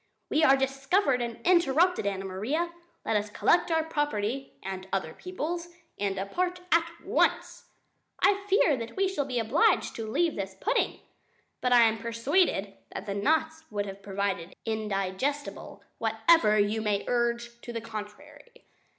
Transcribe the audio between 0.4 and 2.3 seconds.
are discovered and interrupted, Anna